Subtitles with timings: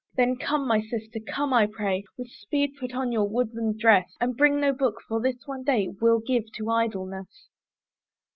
[0.15, 1.19] Then come, my sister!
[1.19, 5.21] come, I pray, With speed put on your woodland dress, And bring no book; for
[5.21, 7.49] this one day We'll give to idleness.